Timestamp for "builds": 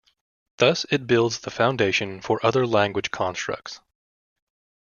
1.05-1.37